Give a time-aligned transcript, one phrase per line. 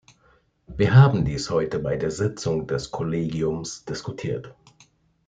[0.65, 4.51] Wir haben dies heute bei der Sitzung des Kollegiums diskutiert.